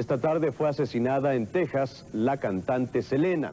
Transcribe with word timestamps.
Esta 0.00 0.16
tarde 0.16 0.50
fue 0.50 0.66
asesinada 0.66 1.34
en 1.34 1.46
Texas 1.46 2.06
la 2.14 2.38
cantante 2.38 3.02
Selena. 3.02 3.52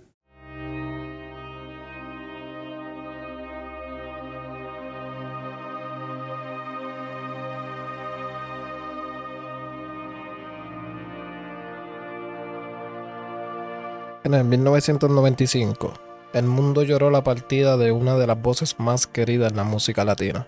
En 14.24 14.34
el 14.34 14.46
1995, 14.46 15.92
el 16.32 16.46
mundo 16.46 16.84
lloró 16.84 17.10
la 17.10 17.26
partida 17.26 17.76
de 17.76 17.92
una 17.92 18.16
de 18.16 18.26
las 18.26 18.42
voces 18.42 18.80
más 18.80 19.06
queridas 19.06 19.52
en 19.52 19.58
la 19.58 19.66
música 19.66 20.06
latina. 20.06 20.48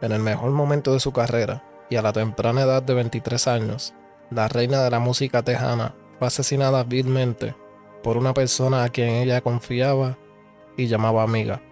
En 0.00 0.12
el 0.12 0.20
mejor 0.20 0.52
momento 0.52 0.94
de 0.94 1.00
su 1.00 1.12
carrera, 1.12 1.62
y 1.90 1.96
a 1.96 2.02
la 2.02 2.14
temprana 2.14 2.62
edad 2.62 2.82
de 2.82 2.94
23 2.94 3.46
años, 3.46 3.94
la 4.34 4.48
reina 4.48 4.82
de 4.82 4.90
la 4.90 4.98
música 4.98 5.42
tejana 5.42 5.94
fue 6.18 6.26
asesinada 6.26 6.82
vilmente 6.82 7.54
por 8.02 8.16
una 8.16 8.34
persona 8.34 8.82
a 8.82 8.88
quien 8.88 9.10
ella 9.10 9.40
confiaba 9.40 10.18
y 10.76 10.88
llamaba 10.88 11.22
amiga. 11.22 11.62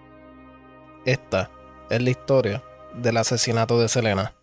Esta 1.04 1.50
es 1.90 2.00
la 2.00 2.10
historia 2.10 2.62
del 2.94 3.16
asesinato 3.16 3.80
de 3.80 3.88
Selena. 3.88 4.34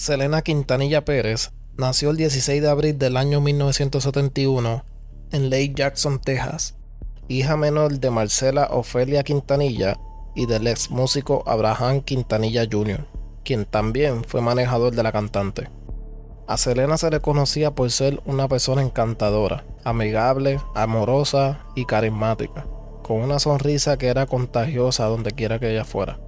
Selena 0.00 0.40
Quintanilla 0.40 1.04
Pérez 1.04 1.50
nació 1.76 2.08
el 2.08 2.16
16 2.16 2.62
de 2.62 2.70
abril 2.70 2.98
del 2.98 3.18
año 3.18 3.42
1971 3.42 4.82
en 5.30 5.50
Lake 5.50 5.74
Jackson, 5.74 6.18
Texas, 6.18 6.74
hija 7.28 7.58
menor 7.58 8.00
de 8.00 8.10
Marcela 8.10 8.68
Ofelia 8.70 9.24
Quintanilla 9.24 10.00
y 10.34 10.46
del 10.46 10.68
ex 10.68 10.90
músico 10.90 11.44
Abraham 11.46 12.00
Quintanilla 12.00 12.64
Jr., 12.64 13.06
quien 13.44 13.66
también 13.66 14.24
fue 14.24 14.40
manejador 14.40 14.94
de 14.94 15.02
la 15.02 15.12
cantante. 15.12 15.68
A 16.46 16.56
Selena 16.56 16.96
se 16.96 17.10
le 17.10 17.20
conocía 17.20 17.74
por 17.74 17.90
ser 17.90 18.22
una 18.24 18.48
persona 18.48 18.80
encantadora, 18.80 19.66
amigable, 19.84 20.60
amorosa 20.74 21.66
y 21.76 21.84
carismática, 21.84 22.66
con 23.02 23.18
una 23.18 23.38
sonrisa 23.38 23.98
que 23.98 24.06
era 24.06 24.24
contagiosa 24.24 25.04
donde 25.04 25.32
quiera 25.32 25.58
que 25.58 25.70
ella 25.70 25.84
fuera. 25.84 26.18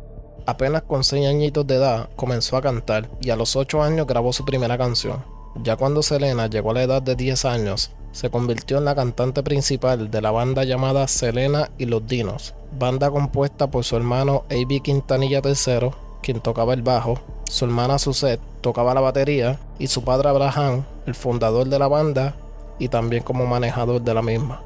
Apenas 0.47 0.83
con 0.83 1.05
6 1.05 1.27
añitos 1.27 1.67
de 1.67 1.77
edad 1.77 2.09
comenzó 2.17 2.57
a 2.57 2.63
cantar 2.63 3.09
y 3.21 3.31
a 3.31 3.37
los 3.37 3.57
8 3.57 3.83
años 3.83 4.07
grabó 4.07 4.33
su 4.33 4.45
primera 4.45 4.77
canción. 4.77 5.25
Ya 5.63 5.77
cuando 5.77 6.03
Selena 6.03 6.49
llegó 6.49 6.71
a 6.71 6.75
la 6.75 6.83
edad 6.83 7.03
de 7.03 7.15
10 7.15 7.45
años, 7.45 7.93
se 8.13 8.31
convirtió 8.31 8.79
en 8.79 8.85
la 8.85 8.95
cantante 8.95 9.43
principal 9.43 10.11
de 10.11 10.21
la 10.21 10.31
banda 10.31 10.65
llamada 10.65 11.09
Selena 11.09 11.71
y 11.79 11.87
los 11.87 12.07
Dinos, 12.07 12.55
banda 12.79 13.11
compuesta 13.11 13.71
por 13.71 13.85
su 13.85 13.97
hermano 13.97 14.45
A.B. 14.51 14.81
Quintanilla 14.81 15.41
III, 15.45 15.91
quien 16.23 16.41
tocaba 16.41 16.75
el 16.75 16.83
bajo, 16.83 17.19
su 17.45 17.65
hermana 17.65 17.99
Suzette 17.99 18.41
tocaba 18.61 18.95
la 18.95 19.01
batería 19.01 19.59
y 19.79 19.87
su 19.87 20.05
padre 20.05 20.29
Abraham, 20.29 20.85
el 21.07 21.15
fundador 21.15 21.69
de 21.69 21.79
la 21.79 21.89
banda 21.89 22.35
y 22.79 22.89
también 22.89 23.23
como 23.23 23.47
manejador 23.47 24.01
de 24.01 24.15
la 24.15 24.23
misma. 24.23 24.63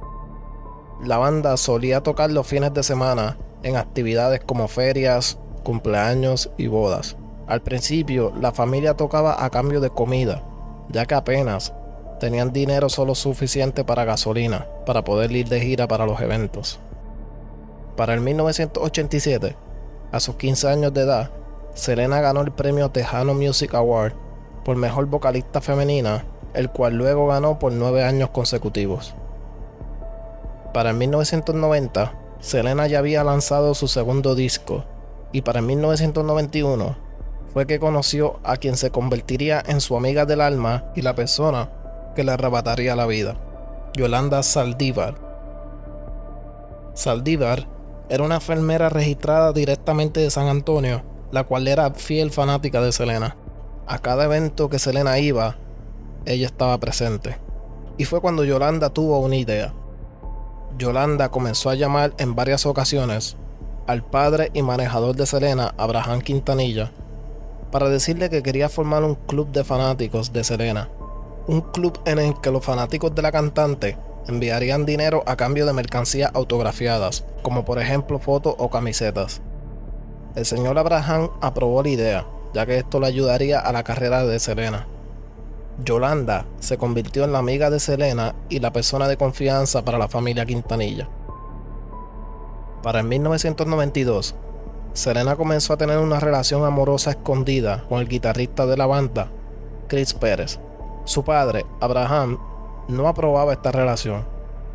La 1.04 1.18
banda 1.18 1.56
solía 1.56 2.02
tocar 2.02 2.30
los 2.30 2.46
fines 2.46 2.72
de 2.72 2.82
semana 2.82 3.36
en 3.62 3.76
actividades 3.76 4.40
como 4.44 4.68
ferias, 4.68 5.38
cumpleaños 5.66 6.48
y 6.56 6.68
bodas. 6.68 7.16
Al 7.48 7.60
principio, 7.60 8.32
la 8.40 8.52
familia 8.52 8.94
tocaba 8.94 9.44
a 9.44 9.50
cambio 9.50 9.80
de 9.80 9.90
comida, 9.90 10.44
ya 10.90 11.06
que 11.06 11.16
apenas 11.16 11.74
tenían 12.20 12.52
dinero 12.52 12.88
solo 12.88 13.16
suficiente 13.16 13.82
para 13.82 14.04
gasolina, 14.04 14.68
para 14.86 15.02
poder 15.02 15.32
ir 15.32 15.48
de 15.48 15.60
gira 15.60 15.88
para 15.88 16.06
los 16.06 16.20
eventos. 16.20 16.78
Para 17.96 18.14
el 18.14 18.20
1987, 18.20 19.56
a 20.12 20.20
sus 20.20 20.36
15 20.36 20.68
años 20.68 20.94
de 20.94 21.00
edad, 21.00 21.30
Selena 21.74 22.20
ganó 22.20 22.42
el 22.42 22.52
premio 22.52 22.90
Tejano 22.90 23.34
Music 23.34 23.74
Award 23.74 24.12
por 24.64 24.76
mejor 24.76 25.06
vocalista 25.06 25.60
femenina, 25.60 26.24
el 26.54 26.70
cual 26.70 26.94
luego 26.94 27.26
ganó 27.26 27.58
por 27.58 27.72
9 27.72 28.04
años 28.04 28.30
consecutivos. 28.30 29.16
Para 30.72 30.90
el 30.90 30.96
1990, 30.96 32.14
Selena 32.38 32.86
ya 32.86 33.00
había 33.00 33.24
lanzado 33.24 33.74
su 33.74 33.88
segundo 33.88 34.36
disco, 34.36 34.84
y 35.32 35.42
para 35.42 35.60
1991 35.60 36.96
fue 37.52 37.66
que 37.66 37.80
conoció 37.80 38.38
a 38.44 38.56
quien 38.56 38.76
se 38.76 38.90
convertiría 38.90 39.62
en 39.66 39.80
su 39.80 39.96
amiga 39.96 40.26
del 40.26 40.40
alma 40.40 40.84
y 40.94 41.02
la 41.02 41.14
persona 41.14 41.70
que 42.14 42.24
le 42.24 42.32
arrebataría 42.32 42.96
la 42.96 43.06
vida, 43.06 43.36
Yolanda 43.94 44.42
Saldívar. 44.42 45.14
Saldívar 46.94 47.66
era 48.08 48.24
una 48.24 48.36
enfermera 48.36 48.88
registrada 48.88 49.52
directamente 49.52 50.20
de 50.20 50.30
San 50.30 50.48
Antonio, 50.48 51.02
la 51.32 51.44
cual 51.44 51.66
era 51.66 51.90
fiel 51.94 52.30
fanática 52.30 52.80
de 52.80 52.92
Selena. 52.92 53.36
A 53.86 53.98
cada 53.98 54.24
evento 54.24 54.68
que 54.68 54.78
Selena 54.78 55.18
iba, 55.18 55.56
ella 56.24 56.46
estaba 56.46 56.78
presente. 56.78 57.38
Y 57.98 58.04
fue 58.04 58.20
cuando 58.20 58.44
Yolanda 58.44 58.90
tuvo 58.90 59.18
una 59.18 59.36
idea. 59.36 59.72
Yolanda 60.78 61.30
comenzó 61.30 61.70
a 61.70 61.74
llamar 61.74 62.12
en 62.18 62.34
varias 62.34 62.66
ocasiones 62.66 63.36
al 63.86 64.02
padre 64.02 64.50
y 64.52 64.62
manejador 64.62 65.14
de 65.16 65.26
Selena, 65.26 65.74
Abraham 65.76 66.20
Quintanilla, 66.20 66.90
para 67.70 67.88
decirle 67.88 68.30
que 68.30 68.42
quería 68.42 68.68
formar 68.68 69.04
un 69.04 69.14
club 69.14 69.50
de 69.52 69.64
fanáticos 69.64 70.32
de 70.32 70.44
Selena. 70.44 70.88
Un 71.46 71.60
club 71.60 71.98
en 72.04 72.18
el 72.18 72.40
que 72.40 72.50
los 72.50 72.64
fanáticos 72.64 73.14
de 73.14 73.22
la 73.22 73.32
cantante 73.32 73.96
enviarían 74.28 74.86
dinero 74.86 75.22
a 75.26 75.36
cambio 75.36 75.66
de 75.66 75.72
mercancías 75.72 76.30
autografiadas, 76.34 77.24
como 77.42 77.64
por 77.64 77.78
ejemplo 77.78 78.18
fotos 78.18 78.54
o 78.58 78.70
camisetas. 78.70 79.40
El 80.34 80.44
señor 80.44 80.78
Abraham 80.78 81.30
aprobó 81.40 81.82
la 81.82 81.88
idea, 81.88 82.26
ya 82.52 82.66
que 82.66 82.78
esto 82.78 83.00
le 83.00 83.06
ayudaría 83.06 83.60
a 83.60 83.72
la 83.72 83.84
carrera 83.84 84.24
de 84.24 84.38
Selena. 84.38 84.86
Yolanda 85.84 86.46
se 86.58 86.78
convirtió 86.78 87.24
en 87.24 87.32
la 87.32 87.38
amiga 87.38 87.70
de 87.70 87.80
Selena 87.80 88.34
y 88.48 88.60
la 88.60 88.72
persona 88.72 89.08
de 89.08 89.16
confianza 89.16 89.84
para 89.84 89.98
la 89.98 90.08
familia 90.08 90.46
Quintanilla. 90.46 91.08
Para 92.82 93.00
el 93.00 93.06
1992, 93.06 94.34
Selena 94.92 95.36
comenzó 95.36 95.72
a 95.72 95.76
tener 95.76 95.98
una 95.98 96.20
relación 96.20 96.64
amorosa 96.64 97.10
escondida 97.10 97.84
con 97.88 98.00
el 98.00 98.08
guitarrista 98.08 98.66
de 98.66 98.76
la 98.76 98.86
banda, 98.86 99.28
Chris 99.88 100.14
Pérez. 100.14 100.58
Su 101.04 101.24
padre, 101.24 101.66
Abraham, 101.80 102.38
no 102.88 103.08
aprobaba 103.08 103.52
esta 103.52 103.72
relación 103.72 104.24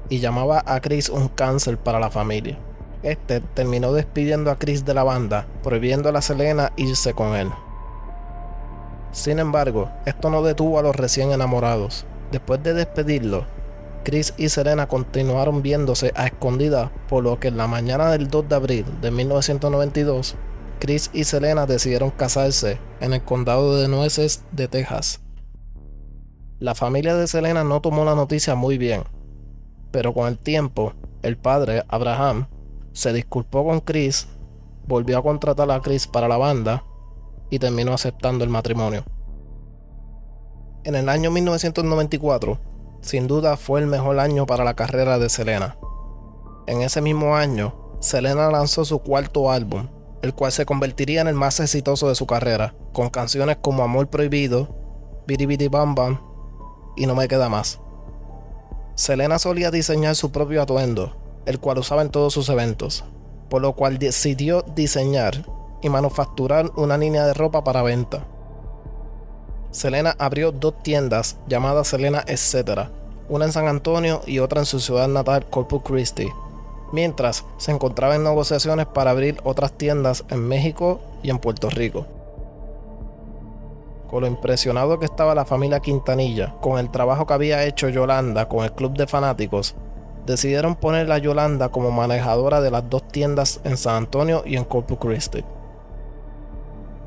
y 0.09 0.19
llamaba 0.19 0.63
a 0.65 0.79
Chris 0.81 1.09
un 1.09 1.27
cáncer 1.27 1.77
para 1.77 1.99
la 1.99 2.09
familia. 2.09 2.57
Este 3.03 3.39
terminó 3.39 3.93
despidiendo 3.93 4.51
a 4.51 4.57
Chris 4.57 4.85
de 4.85 4.93
la 4.93 5.03
banda, 5.03 5.47
prohibiendo 5.63 6.09
a 6.09 6.21
Selena 6.21 6.71
irse 6.75 7.13
con 7.13 7.35
él. 7.35 7.49
Sin 9.11 9.39
embargo, 9.39 9.89
esto 10.05 10.29
no 10.29 10.43
detuvo 10.43 10.77
a 10.77 10.83
los 10.83 10.95
recién 10.95 11.31
enamorados. 11.31 12.05
Después 12.31 12.61
de 12.63 12.73
despedirlo, 12.73 13.45
Chris 14.03 14.33
y 14.37 14.49
Serena 14.49 14.87
continuaron 14.87 15.61
viéndose 15.61 16.11
a 16.15 16.25
escondidas, 16.25 16.89
por 17.07 17.23
lo 17.23 17.39
que 17.39 17.49
en 17.49 17.57
la 17.57 17.67
mañana 17.67 18.09
del 18.11 18.29
2 18.29 18.49
de 18.49 18.55
abril 18.55 18.85
de 18.99 19.11
1992, 19.11 20.35
Chris 20.79 21.11
y 21.13 21.25
Selena 21.25 21.67
decidieron 21.67 22.09
casarse 22.09 22.79
en 22.99 23.13
el 23.13 23.23
condado 23.23 23.77
de 23.77 23.87
Nueces 23.87 24.43
de 24.51 24.67
Texas. 24.67 25.21
La 26.57 26.73
familia 26.73 27.15
de 27.15 27.27
Selena 27.27 27.63
no 27.63 27.81
tomó 27.81 28.03
la 28.03 28.15
noticia 28.15 28.55
muy 28.55 28.79
bien, 28.79 29.03
pero 29.91 30.13
con 30.13 30.27
el 30.27 30.39
tiempo, 30.39 30.93
el 31.21 31.37
padre, 31.37 31.83
Abraham, 31.87 32.47
se 32.93 33.13
disculpó 33.13 33.63
con 33.63 33.81
Chris, 33.81 34.27
volvió 34.87 35.19
a 35.19 35.23
contratar 35.23 35.69
a 35.69 35.81
Chris 35.81 36.07
para 36.07 36.27
la 36.27 36.37
banda 36.37 36.83
y 37.51 37.59
terminó 37.59 37.93
aceptando 37.93 38.43
el 38.43 38.49
matrimonio. 38.49 39.03
En 40.83 40.95
el 40.95 41.09
año 41.09 41.29
1994, 41.29 42.70
sin 43.01 43.27
duda 43.27 43.57
fue 43.57 43.79
el 43.81 43.87
mejor 43.87 44.19
año 44.19 44.45
para 44.45 44.63
la 44.63 44.75
carrera 44.75 45.19
de 45.19 45.29
Selena. 45.29 45.77
En 46.67 46.81
ese 46.81 47.01
mismo 47.01 47.35
año, 47.35 47.75
Selena 47.99 48.49
lanzó 48.49 48.85
su 48.85 48.99
cuarto 48.99 49.51
álbum, 49.51 49.87
el 50.21 50.33
cual 50.33 50.51
se 50.51 50.65
convertiría 50.65 51.21
en 51.21 51.27
el 51.27 51.35
más 51.35 51.59
exitoso 51.59 52.07
de 52.07 52.15
su 52.15 52.27
carrera, 52.27 52.75
con 52.93 53.09
canciones 53.09 53.57
como 53.61 53.83
Amor 53.83 54.09
Prohibido, 54.09 54.75
Bidi 55.27 55.45
Bidi 55.45 55.67
Bam 55.67 55.95
Bam 55.95 56.21
y 56.95 57.05
No 57.05 57.15
Me 57.15 57.27
Queda 57.27 57.49
Más. 57.49 57.79
Selena 58.95 59.39
solía 59.39 59.71
diseñar 59.71 60.15
su 60.15 60.31
propio 60.31 60.61
atuendo, 60.61 61.15
el 61.45 61.59
cual 61.59 61.79
usaba 61.79 62.01
en 62.01 62.09
todos 62.09 62.33
sus 62.33 62.49
eventos, 62.49 63.03
por 63.49 63.61
lo 63.61 63.73
cual 63.73 63.97
decidió 63.97 64.61
diseñar 64.75 65.45
y 65.81 65.89
manufacturar 65.89 66.71
una 66.75 66.97
línea 66.97 67.25
de 67.25 67.33
ropa 67.33 67.63
para 67.63 67.81
venta. 67.81 68.27
Selena 69.71 70.15
abrió 70.19 70.51
dos 70.51 70.83
tiendas 70.83 71.37
llamadas 71.47 71.87
Selena 71.87 72.23
Etc., 72.27 72.89
una 73.29 73.45
en 73.45 73.53
San 73.53 73.67
Antonio 73.67 74.21
y 74.27 74.39
otra 74.39 74.59
en 74.59 74.65
su 74.65 74.81
ciudad 74.81 75.07
natal 75.07 75.45
Corpus 75.49 75.83
Christi, 75.83 76.27
mientras 76.91 77.45
se 77.57 77.71
encontraba 77.71 78.15
en 78.15 78.23
negociaciones 78.25 78.85
para 78.87 79.11
abrir 79.11 79.37
otras 79.45 79.71
tiendas 79.71 80.25
en 80.29 80.45
México 80.45 80.99
y 81.23 81.29
en 81.29 81.39
Puerto 81.39 81.69
Rico. 81.69 82.05
Con 84.09 84.21
lo 84.21 84.27
impresionado 84.27 84.99
que 84.99 85.05
estaba 85.05 85.33
la 85.33 85.45
familia 85.45 85.79
Quintanilla 85.79 86.53
con 86.59 86.77
el 86.77 86.91
trabajo 86.91 87.25
que 87.25 87.33
había 87.33 87.63
hecho 87.63 87.87
Yolanda 87.87 88.49
con 88.49 88.65
el 88.65 88.73
club 88.73 88.97
de 88.97 89.07
fanáticos, 89.07 89.73
decidieron 90.25 90.75
poner 90.75 91.09
a 91.09 91.17
Yolanda 91.17 91.69
como 91.69 91.91
manejadora 91.91 92.59
de 92.59 92.71
las 92.71 92.89
dos 92.89 93.07
tiendas 93.07 93.61
en 93.63 93.77
San 93.77 93.95
Antonio 93.95 94.43
y 94.45 94.57
en 94.57 94.65
Corpus 94.65 94.97
Christi. 94.99 95.45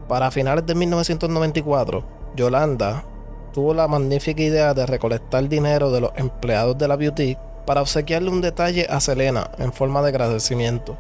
Para 0.09 0.31
finales 0.31 0.65
de 0.65 0.75
1994, 0.75 2.14
Yolanda 2.35 3.05
tuvo 3.53 3.75
la 3.75 3.87
magnífica 3.87 4.43
idea 4.43 4.75
de 4.75 4.87
recolectar 4.87 5.49
dinero 5.49 5.93
de 5.93 6.01
los 6.01 6.11
empleados 6.17 6.77
de 6.77 6.89
la 6.89 6.97
boutique 6.97 7.39
para 7.65 7.81
obsequiarle 7.81 8.29
un 8.29 8.41
detalle 8.41 8.87
a 8.91 9.01
Selena 9.01 9.51
en 9.59 9.73
forma 9.73 10.03
de 10.03 10.09
agradecimiento. 10.09 10.99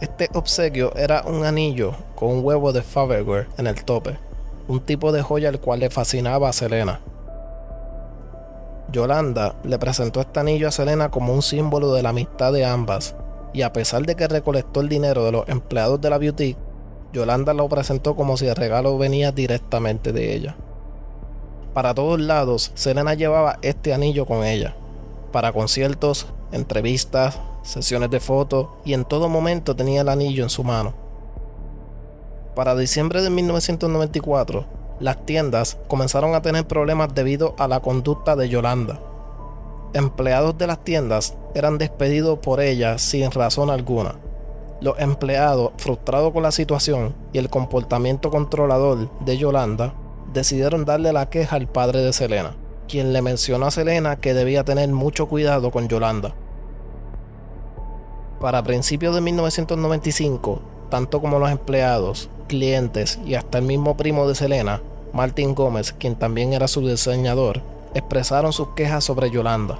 Este 0.00 0.30
obsequio 0.32 0.94
era 0.94 1.22
un 1.26 1.44
anillo 1.44 1.94
con 2.14 2.30
un 2.30 2.44
huevo 2.44 2.72
de 2.72 2.82
Faberware 2.82 3.48
en 3.58 3.66
el 3.66 3.84
tope, 3.84 4.16
un 4.68 4.80
tipo 4.80 5.10
de 5.12 5.22
joya 5.22 5.48
el 5.48 5.60
cual 5.60 5.80
le 5.80 5.90
fascinaba 5.90 6.48
a 6.48 6.52
Selena. 6.52 7.00
Yolanda 8.92 9.56
le 9.64 9.78
presentó 9.78 10.20
este 10.20 10.40
anillo 10.40 10.68
a 10.68 10.72
Selena 10.72 11.10
como 11.10 11.34
un 11.34 11.42
símbolo 11.42 11.92
de 11.92 12.02
la 12.02 12.10
amistad 12.10 12.52
de 12.52 12.64
ambas, 12.64 13.14
y 13.52 13.62
a 13.62 13.72
pesar 13.72 14.02
de 14.02 14.14
que 14.14 14.28
recolectó 14.28 14.80
el 14.80 14.88
dinero 14.88 15.24
de 15.24 15.32
los 15.32 15.48
empleados 15.48 16.00
de 16.00 16.10
la 16.10 16.18
boutique, 16.18 16.58
Yolanda 17.12 17.54
lo 17.54 17.68
presentó 17.68 18.14
como 18.14 18.36
si 18.36 18.46
el 18.46 18.54
regalo 18.54 18.96
venía 18.96 19.32
directamente 19.32 20.12
de 20.12 20.34
ella. 20.34 20.56
Para 21.74 21.92
todos 21.94 22.20
lados, 22.20 22.70
Selena 22.74 23.14
llevaba 23.14 23.58
este 23.62 23.92
anillo 23.92 24.26
con 24.26 24.44
ella. 24.44 24.76
Para 25.32 25.52
conciertos, 25.52 26.26
entrevistas, 26.52 27.40
sesiones 27.62 28.10
de 28.10 28.20
fotos 28.20 28.68
y 28.84 28.94
en 28.94 29.04
todo 29.04 29.28
momento 29.28 29.74
tenía 29.74 30.02
el 30.02 30.08
anillo 30.08 30.44
en 30.44 30.50
su 30.50 30.62
mano. 30.62 30.94
Para 32.54 32.76
diciembre 32.76 33.22
de 33.22 33.30
1994, 33.30 34.64
las 35.00 35.24
tiendas 35.26 35.78
comenzaron 35.88 36.34
a 36.34 36.42
tener 36.42 36.66
problemas 36.66 37.14
debido 37.14 37.54
a 37.58 37.66
la 37.66 37.80
conducta 37.80 38.36
de 38.36 38.48
Yolanda. 38.48 39.00
Empleados 39.94 40.56
de 40.58 40.66
las 40.68 40.84
tiendas 40.84 41.34
eran 41.54 41.78
despedidos 41.78 42.38
por 42.38 42.60
ella 42.60 42.98
sin 42.98 43.30
razón 43.32 43.70
alguna 43.70 44.14
los 44.80 44.98
empleados, 44.98 45.72
frustrados 45.76 46.32
con 46.32 46.42
la 46.42 46.52
situación 46.52 47.14
y 47.32 47.38
el 47.38 47.50
comportamiento 47.50 48.30
controlador 48.30 49.10
de 49.20 49.36
Yolanda, 49.36 49.94
decidieron 50.32 50.84
darle 50.84 51.12
la 51.12 51.28
queja 51.28 51.56
al 51.56 51.68
padre 51.68 52.02
de 52.02 52.12
Selena, 52.12 52.54
quien 52.88 53.12
le 53.12 53.22
mencionó 53.22 53.66
a 53.66 53.70
Selena 53.70 54.16
que 54.16 54.34
debía 54.34 54.64
tener 54.64 54.88
mucho 54.88 55.28
cuidado 55.28 55.70
con 55.70 55.88
Yolanda. 55.88 56.34
Para 58.40 58.62
principios 58.62 59.14
de 59.14 59.20
1995, 59.20 60.62
tanto 60.88 61.20
como 61.20 61.38
los 61.38 61.50
empleados, 61.50 62.30
clientes 62.48 63.18
y 63.24 63.34
hasta 63.34 63.58
el 63.58 63.64
mismo 63.64 63.96
primo 63.96 64.26
de 64.26 64.34
Selena, 64.34 64.80
Martin 65.12 65.54
Gómez, 65.54 65.92
quien 65.92 66.16
también 66.16 66.52
era 66.52 66.68
su 66.68 66.80
diseñador, 66.80 67.60
expresaron 67.94 68.52
sus 68.52 68.68
quejas 68.68 69.04
sobre 69.04 69.30
Yolanda. 69.30 69.78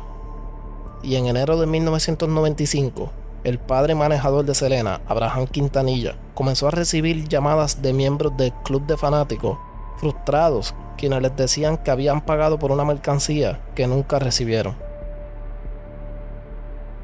Y 1.02 1.16
en 1.16 1.26
enero 1.26 1.58
de 1.58 1.66
1995, 1.66 3.10
el 3.44 3.58
padre 3.58 3.94
manejador 3.94 4.44
de 4.44 4.54
Selena, 4.54 5.00
Abraham 5.06 5.46
Quintanilla, 5.46 6.16
comenzó 6.34 6.68
a 6.68 6.72
recibir 6.72 7.28
llamadas 7.28 7.80
de 7.82 7.92
miembros 7.92 8.36
del 8.36 8.52
club 8.64 8.86
de 8.86 8.96
fanáticos 8.96 9.58
frustrados, 10.00 10.74
quienes 10.96 11.20
les 11.22 11.36
decían 11.36 11.76
que 11.76 11.90
habían 11.90 12.22
pagado 12.22 12.58
por 12.58 12.72
una 12.72 12.84
mercancía 12.84 13.60
que 13.74 13.86
nunca 13.86 14.18
recibieron. 14.18 14.74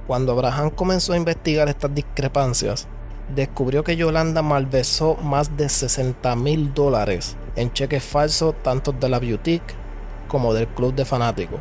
Cuando 0.07 0.33
Abraham 0.33 0.71
comenzó 0.71 1.13
a 1.13 1.17
investigar 1.17 1.69
estas 1.69 1.95
discrepancias, 1.95 2.87
descubrió 3.35 3.83
que 3.85 3.97
Yolanda 3.97 4.41
malversó 4.41 5.17
más 5.17 5.57
de 5.57 5.69
60 5.69 6.37
mil 6.37 6.73
dólares 6.73 7.37
en 7.57 7.73
cheques 7.73 8.05
falsos 8.05 8.55
tanto 8.63 8.93
de 8.93 9.09
la 9.09 9.19
boutique 9.19 9.75
como 10.29 10.55
del 10.55 10.69
club 10.69 10.95
de 10.95 11.05
fanáticos. 11.05 11.61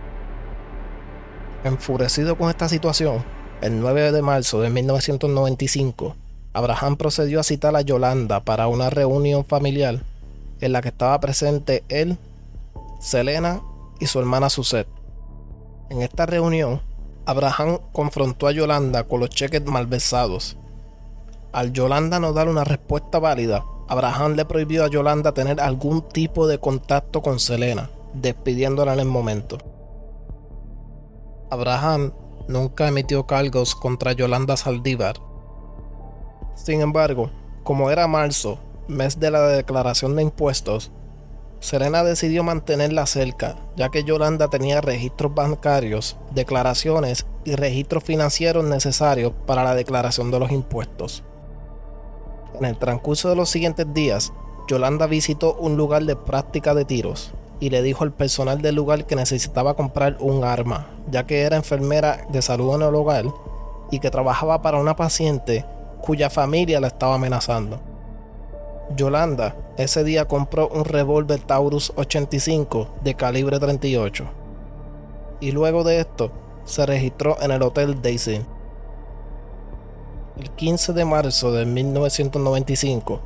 Enfurecido 1.64 2.38
con 2.38 2.50
esta 2.50 2.70
situación, 2.70 3.24
el 3.66 3.80
9 3.80 4.12
de 4.12 4.22
marzo 4.22 4.62
de 4.62 4.70
1995, 4.70 6.16
Abraham 6.54 6.98
procedió 6.98 7.40
a 7.40 7.44
citar 7.44 7.76
a 7.76 7.82
Yolanda 7.82 8.40
para 8.42 8.68
una 8.68 8.92
reunión 8.92 9.44
familiar 9.44 10.04
en 10.62 10.72
la 10.72 10.84
que 10.84 10.90
estaba 10.90 11.20
presente 11.20 11.84
él, 11.90 12.20
Selena 13.00 13.64
y 14.00 14.06
su 14.06 14.20
hermana 14.20 14.52
Suzette. 14.52 14.88
En 15.90 16.04
esta 16.04 16.28
reunión, 16.28 16.80
Abraham 17.26 17.80
confrontó 17.92 18.46
a 18.46 18.52
Yolanda 18.52 19.06
con 19.06 19.20
los 19.20 19.32
cheques 19.32 19.66
malversados. 19.66 20.58
Al 21.52 21.74
Yolanda 21.74 22.20
no 22.20 22.34
dar 22.34 22.48
una 22.48 22.66
respuesta 22.66 23.18
válida, 23.18 23.66
Abraham 23.88 24.34
le 24.34 24.46
prohibió 24.46 24.84
a 24.84 24.90
Yolanda 24.90 25.34
tener 25.34 25.60
algún 25.60 26.04
tipo 26.04 26.46
de 26.46 26.60
contacto 26.60 27.24
con 27.24 27.40
Selena, 27.40 27.90
despidiéndola 28.14 28.94
en 28.94 29.00
el 29.00 29.08
momento. 29.08 29.58
Abraham 31.50 32.12
nunca 32.48 32.88
emitió 32.88 33.26
cargos 33.26 33.76
contra 33.76 34.14
Yolanda 34.14 34.58
Saldívar. 34.58 35.16
Sin 36.56 36.82
embargo, 36.82 37.32
como 37.64 37.90
era 37.90 38.08
marzo, 38.08 38.60
mes 38.88 39.20
de 39.20 39.32
la 39.32 39.48
declaración 39.48 40.16
de 40.16 40.24
impuestos, 40.24 40.92
Serena 41.60 42.04
decidió 42.04 42.44
mantenerla 42.44 43.06
cerca, 43.08 43.56
ya 43.76 43.90
que 43.90 44.04
Yolanda 44.04 44.50
tenía 44.50 44.82
registros 44.82 45.34
bancarios, 45.34 46.18
declaraciones 46.32 47.26
y 47.44 47.56
registros 47.56 48.04
financieros 48.04 48.64
necesarios 48.66 49.34
para 49.48 49.64
la 49.64 49.74
declaración 49.74 50.30
de 50.30 50.40
los 50.40 50.52
impuestos. 50.52 51.24
En 52.60 52.66
el 52.66 52.78
transcurso 52.78 53.30
de 53.30 53.36
los 53.36 53.50
siguientes 53.50 53.92
días, 53.94 54.32
Yolanda 54.68 55.08
visitó 55.08 55.56
un 55.56 55.76
lugar 55.76 56.04
de 56.04 56.16
práctica 56.16 56.74
de 56.74 56.86
tiros, 56.86 57.34
y 57.60 57.70
le 57.70 57.82
dijo 57.82 58.04
al 58.04 58.12
personal 58.12 58.62
del 58.62 58.76
lugar 58.76 59.06
que 59.06 59.16
necesitaba 59.16 59.76
comprar 59.76 60.18
un 60.20 60.44
arma, 60.44 60.88
ya 61.10 61.26
que 61.26 61.42
era 61.42 61.56
enfermera 61.56 62.26
de 62.30 62.42
salud 62.42 62.76
en 62.76 62.82
el 62.82 62.96
hogar 62.96 63.26
y 63.92 64.00
que 64.00 64.12
trabajaba 64.12 64.62
para 64.62 64.80
una 64.80 64.96
paciente 64.96 65.66
cuya 66.02 66.30
familia 66.30 66.80
la 66.80 66.88
estaba 66.88 67.16
amenazando. 67.16 67.80
Yolanda 68.96 69.56
ese 69.78 70.04
día 70.04 70.28
compró 70.28 70.68
un 70.70 70.86
revólver 70.86 71.40
Taurus 71.40 71.92
85 71.96 72.90
de 73.04 73.16
calibre 73.16 73.60
38 73.60 74.26
y 75.40 75.52
luego 75.52 75.84
de 75.84 76.00
esto 76.00 76.32
se 76.66 76.86
registró 76.86 77.38
en 77.42 77.52
el 77.52 77.62
Hotel 77.62 78.02
Daisy. 78.02 78.42
El 80.38 80.52
15 80.52 80.94
de 80.94 81.06
marzo 81.06 81.52
de 81.52 81.66
1995, 81.66 83.22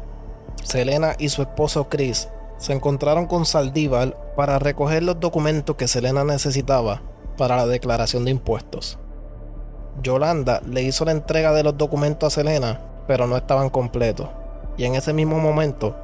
Selena 0.63 1.15
y 1.17 1.29
su 1.29 1.41
esposo 1.41 1.89
Chris 1.89 2.29
se 2.59 2.73
encontraron 2.73 3.25
con 3.25 3.45
Saldívar 3.45 4.15
para 4.35 4.59
recoger 4.59 5.01
los 5.01 5.19
documentos 5.19 5.77
que 5.77 5.87
Selena 5.87 6.25
necesitaba 6.25 7.01
para 7.37 7.55
la 7.55 7.65
declaración 7.65 8.25
de 8.25 8.31
impuestos. 8.31 8.99
Yolanda 10.03 10.61
le 10.67 10.83
hizo 10.83 11.05
la 11.05 11.13
entrega 11.13 11.53
de 11.53 11.63
los 11.63 11.77
documentos 11.77 12.27
a 12.27 12.35
Selena, 12.35 12.81
pero 13.07 13.27
no 13.27 13.37
estaban 13.37 13.69
completos. 13.69 14.27
Y 14.77 14.83
en 14.83 14.95
ese 14.95 15.13
mismo 15.13 15.39
momento, 15.39 15.95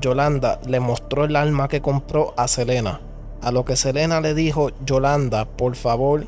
Yolanda 0.00 0.58
le 0.66 0.80
mostró 0.80 1.24
el 1.24 1.36
arma 1.36 1.68
que 1.68 1.80
compró 1.80 2.34
a 2.36 2.48
Selena. 2.48 3.00
A 3.40 3.52
lo 3.52 3.64
que 3.64 3.76
Selena 3.76 4.20
le 4.20 4.34
dijo, 4.34 4.70
Yolanda, 4.84 5.44
por 5.44 5.76
favor, 5.76 6.26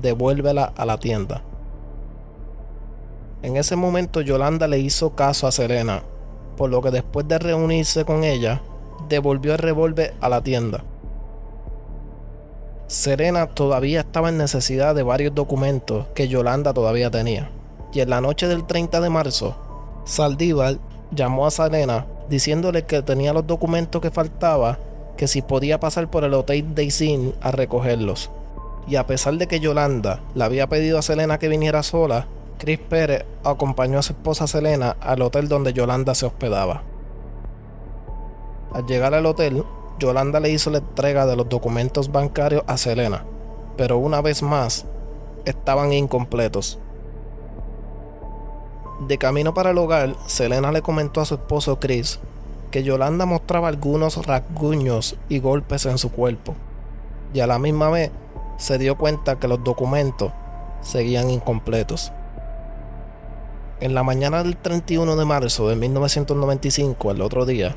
devuélvela 0.00 0.72
a 0.76 0.86
la 0.86 0.98
tienda. 0.98 1.42
En 3.42 3.56
ese 3.56 3.74
momento 3.76 4.20
Yolanda 4.20 4.68
le 4.68 4.78
hizo 4.78 5.14
caso 5.14 5.46
a 5.46 5.52
Selena, 5.52 6.02
por 6.56 6.70
lo 6.70 6.80
que 6.80 6.92
después 6.92 7.26
de 7.28 7.38
reunirse 7.38 8.04
con 8.04 8.24
ella, 8.24 8.62
devolvió 9.08 9.52
el 9.52 9.58
revólver 9.58 10.14
a 10.20 10.28
la 10.28 10.42
tienda. 10.42 10.84
Serena 12.86 13.46
todavía 13.46 14.00
estaba 14.00 14.28
en 14.28 14.36
necesidad 14.36 14.94
de 14.94 15.02
varios 15.02 15.34
documentos 15.34 16.06
que 16.14 16.28
Yolanda 16.28 16.74
todavía 16.74 17.10
tenía. 17.10 17.50
Y 17.92 18.00
en 18.00 18.10
la 18.10 18.20
noche 18.20 18.46
del 18.46 18.66
30 18.66 19.00
de 19.00 19.10
marzo, 19.10 19.56
Saldívar 20.04 20.76
llamó 21.10 21.46
a 21.46 21.50
Serena 21.50 22.06
diciéndole 22.28 22.84
que 22.84 23.02
tenía 23.02 23.32
los 23.32 23.46
documentos 23.46 24.00
que 24.02 24.10
faltaba, 24.10 24.78
que 25.16 25.28
si 25.28 25.42
podía 25.42 25.80
pasar 25.80 26.10
por 26.10 26.24
el 26.24 26.34
Hotel 26.34 26.74
Daisy 26.74 27.34
a 27.40 27.50
recogerlos. 27.50 28.30
Y 28.86 28.96
a 28.96 29.06
pesar 29.06 29.34
de 29.34 29.46
que 29.46 29.60
Yolanda 29.60 30.20
le 30.34 30.44
había 30.44 30.68
pedido 30.68 30.98
a 30.98 31.02
Selena 31.02 31.38
que 31.38 31.48
viniera 31.48 31.82
sola, 31.82 32.26
Chris 32.58 32.78
Pérez 32.78 33.24
acompañó 33.44 33.98
a 33.98 34.02
su 34.02 34.12
esposa 34.12 34.46
Selena 34.46 34.96
al 35.00 35.22
hotel 35.22 35.48
donde 35.48 35.72
Yolanda 35.72 36.14
se 36.14 36.26
hospedaba. 36.26 36.82
Al 38.74 38.86
llegar 38.86 39.14
al 39.14 39.24
hotel, 39.24 39.64
Yolanda 40.00 40.40
le 40.40 40.50
hizo 40.50 40.68
la 40.68 40.78
entrega 40.78 41.26
de 41.26 41.36
los 41.36 41.48
documentos 41.48 42.10
bancarios 42.10 42.64
a 42.66 42.76
Selena, 42.76 43.24
pero 43.76 43.98
una 43.98 44.20
vez 44.20 44.42
más, 44.42 44.84
estaban 45.44 45.92
incompletos. 45.92 46.80
De 49.06 49.16
camino 49.16 49.54
para 49.54 49.70
el 49.70 49.78
hogar, 49.78 50.16
Selena 50.26 50.72
le 50.72 50.82
comentó 50.82 51.20
a 51.20 51.24
su 51.24 51.34
esposo 51.34 51.78
Chris 51.78 52.18
que 52.72 52.82
Yolanda 52.82 53.26
mostraba 53.26 53.68
algunos 53.68 54.26
rasguños 54.26 55.16
y 55.28 55.38
golpes 55.38 55.86
en 55.86 55.96
su 55.96 56.10
cuerpo, 56.10 56.56
y 57.32 57.38
a 57.38 57.46
la 57.46 57.60
misma 57.60 57.90
vez 57.90 58.10
se 58.56 58.78
dio 58.78 58.98
cuenta 58.98 59.38
que 59.38 59.46
los 59.46 59.62
documentos 59.62 60.32
seguían 60.80 61.30
incompletos. 61.30 62.10
En 63.78 63.94
la 63.94 64.02
mañana 64.02 64.42
del 64.42 64.56
31 64.56 65.14
de 65.14 65.24
marzo 65.24 65.68
de 65.68 65.76
1995, 65.76 67.12
el 67.12 67.20
otro 67.20 67.46
día, 67.46 67.76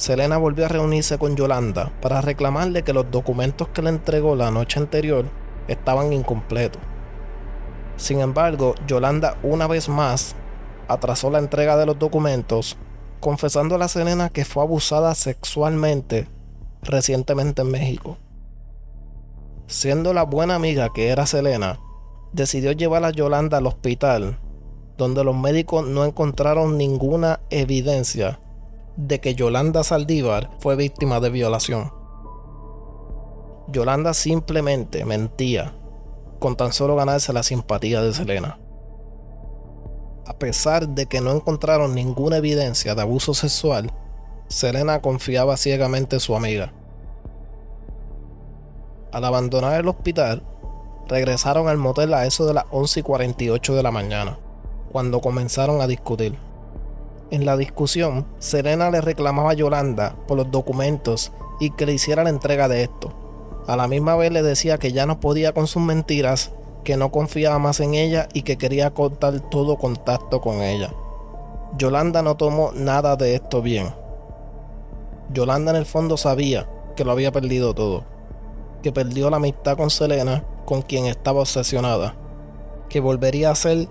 Selena 0.00 0.38
volvió 0.38 0.64
a 0.64 0.68
reunirse 0.68 1.18
con 1.18 1.36
Yolanda 1.36 1.92
para 2.00 2.22
reclamarle 2.22 2.84
que 2.84 2.94
los 2.94 3.10
documentos 3.10 3.68
que 3.68 3.82
le 3.82 3.90
entregó 3.90 4.34
la 4.34 4.50
noche 4.50 4.80
anterior 4.80 5.26
estaban 5.68 6.14
incompletos. 6.14 6.80
Sin 7.98 8.20
embargo, 8.20 8.74
Yolanda 8.86 9.36
una 9.42 9.66
vez 9.66 9.90
más 9.90 10.34
atrasó 10.88 11.28
la 11.28 11.38
entrega 11.38 11.76
de 11.76 11.84
los 11.84 11.98
documentos, 11.98 12.78
confesando 13.20 13.76
a 13.76 13.88
Selena 13.88 14.30
que 14.30 14.46
fue 14.46 14.62
abusada 14.62 15.14
sexualmente 15.14 16.28
recientemente 16.80 17.60
en 17.60 17.70
México. 17.70 18.16
Siendo 19.66 20.14
la 20.14 20.22
buena 20.22 20.54
amiga 20.54 20.88
que 20.94 21.08
era 21.08 21.26
Selena, 21.26 21.78
decidió 22.32 22.72
llevar 22.72 23.04
a 23.04 23.10
Yolanda 23.10 23.58
al 23.58 23.66
hospital, 23.66 24.38
donde 24.96 25.24
los 25.24 25.36
médicos 25.36 25.86
no 25.86 26.06
encontraron 26.06 26.78
ninguna 26.78 27.40
evidencia 27.50 28.40
de 28.96 29.20
que 29.20 29.34
Yolanda 29.34 29.84
Saldívar 29.84 30.50
fue 30.60 30.76
víctima 30.76 31.20
de 31.20 31.30
violación. 31.30 31.92
Yolanda 33.68 34.14
simplemente 34.14 35.04
mentía 35.04 35.74
con 36.40 36.56
tan 36.56 36.72
solo 36.72 36.96
ganarse 36.96 37.32
la 37.32 37.42
simpatía 37.42 38.02
de 38.02 38.12
Selena. 38.12 38.58
A 40.26 40.38
pesar 40.38 40.88
de 40.88 41.06
que 41.06 41.20
no 41.20 41.32
encontraron 41.32 41.94
ninguna 41.94 42.38
evidencia 42.38 42.94
de 42.94 43.02
abuso 43.02 43.34
sexual, 43.34 43.92
Selena 44.48 45.00
confiaba 45.00 45.56
ciegamente 45.56 46.16
en 46.16 46.20
su 46.20 46.34
amiga. 46.34 46.72
Al 49.12 49.24
abandonar 49.24 49.78
el 49.80 49.88
hospital, 49.88 50.42
regresaron 51.08 51.68
al 51.68 51.78
motel 51.78 52.14
a 52.14 52.26
eso 52.26 52.46
de 52.46 52.54
las 52.54 52.64
11 52.70 53.00
y 53.00 53.02
48 53.02 53.74
de 53.74 53.82
la 53.82 53.90
mañana, 53.90 54.38
cuando 54.92 55.20
comenzaron 55.20 55.80
a 55.80 55.86
discutir. 55.86 56.49
En 57.30 57.46
la 57.46 57.56
discusión, 57.56 58.26
Serena 58.40 58.90
le 58.90 59.00
reclamaba 59.00 59.52
a 59.52 59.54
Yolanda 59.54 60.16
por 60.26 60.36
los 60.36 60.50
documentos 60.50 61.30
y 61.60 61.70
que 61.70 61.86
le 61.86 61.92
hiciera 61.92 62.24
la 62.24 62.30
entrega 62.30 62.66
de 62.66 62.82
esto. 62.82 63.12
A 63.68 63.76
la 63.76 63.86
misma 63.86 64.16
vez 64.16 64.32
le 64.32 64.42
decía 64.42 64.78
que 64.78 64.90
ya 64.90 65.06
no 65.06 65.20
podía 65.20 65.52
con 65.52 65.68
sus 65.68 65.80
mentiras, 65.80 66.50
que 66.82 66.96
no 66.96 67.12
confiaba 67.12 67.60
más 67.60 67.78
en 67.78 67.94
ella 67.94 68.28
y 68.34 68.42
que 68.42 68.58
quería 68.58 68.90
cortar 68.90 69.38
todo 69.48 69.78
contacto 69.78 70.40
con 70.40 70.60
ella. 70.60 70.92
Yolanda 71.78 72.20
no 72.20 72.36
tomó 72.36 72.72
nada 72.74 73.14
de 73.14 73.36
esto 73.36 73.62
bien. 73.62 73.94
Yolanda 75.32 75.70
en 75.70 75.76
el 75.76 75.86
fondo 75.86 76.16
sabía 76.16 76.68
que 76.96 77.04
lo 77.04 77.12
había 77.12 77.30
perdido 77.30 77.74
todo, 77.74 78.02
que 78.82 78.90
perdió 78.90 79.30
la 79.30 79.36
amistad 79.36 79.76
con 79.76 79.90
Selena, 79.90 80.44
con 80.64 80.82
quien 80.82 81.06
estaba 81.06 81.42
obsesionada, 81.42 82.16
que 82.88 82.98
volvería 82.98 83.52
a 83.52 83.54
ser 83.54 83.86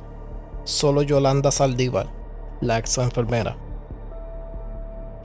solo 0.65 1.03
Yolanda 1.03 1.51
Saldívar 1.51 2.18
la 2.61 2.77
ex 2.77 2.97
enfermera. 2.97 3.57